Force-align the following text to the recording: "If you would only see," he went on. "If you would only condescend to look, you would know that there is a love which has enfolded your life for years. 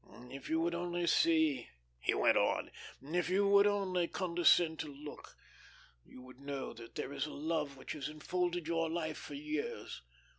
"If 0.31 0.49
you 0.49 0.59
would 0.61 0.73
only 0.73 1.05
see," 1.05 1.69
he 1.99 2.15
went 2.15 2.35
on. 2.35 2.71
"If 3.03 3.29
you 3.29 3.47
would 3.47 3.67
only 3.67 4.07
condescend 4.07 4.79
to 4.79 4.87
look, 4.91 5.35
you 6.03 6.23
would 6.23 6.39
know 6.39 6.73
that 6.73 6.95
there 6.95 7.13
is 7.13 7.27
a 7.27 7.31
love 7.35 7.77
which 7.77 7.91
has 7.91 8.09
enfolded 8.09 8.67
your 8.67 8.89
life 8.89 9.19
for 9.19 9.35
years. 9.35 10.01